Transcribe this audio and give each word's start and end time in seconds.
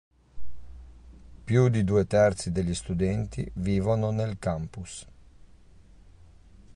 Più 1.43 1.69
di 1.69 1.83
due 1.83 2.07
terzi 2.07 2.51
degli 2.51 2.73
studenti 2.73 3.47
vivono 3.57 4.09
nel 4.09 4.39
campus. 4.39 5.05